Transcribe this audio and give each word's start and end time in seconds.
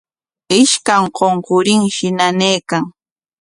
Ishkan 0.59 1.03
qunqurinshi 1.17 2.07
nanaykan. 2.17 2.83